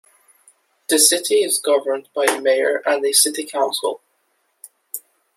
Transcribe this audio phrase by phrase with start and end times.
[0.89, 4.01] The city is governed by a mayor and a city council.